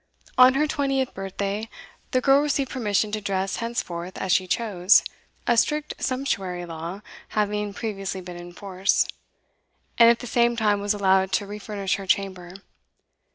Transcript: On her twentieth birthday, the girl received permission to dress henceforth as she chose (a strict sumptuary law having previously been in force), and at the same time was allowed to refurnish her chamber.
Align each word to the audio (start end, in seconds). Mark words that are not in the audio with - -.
On 0.35 0.55
her 0.55 0.65
twentieth 0.65 1.13
birthday, 1.13 1.69
the 2.09 2.21
girl 2.21 2.41
received 2.41 2.71
permission 2.71 3.11
to 3.11 3.21
dress 3.21 3.57
henceforth 3.57 4.17
as 4.17 4.31
she 4.31 4.47
chose 4.47 5.03
(a 5.45 5.55
strict 5.55 5.93
sumptuary 5.99 6.65
law 6.65 7.01
having 7.27 7.71
previously 7.71 8.19
been 8.19 8.35
in 8.37 8.51
force), 8.51 9.05
and 9.99 10.09
at 10.09 10.17
the 10.17 10.25
same 10.25 10.55
time 10.55 10.81
was 10.81 10.95
allowed 10.95 11.31
to 11.33 11.45
refurnish 11.45 11.97
her 11.97 12.07
chamber. 12.07 12.53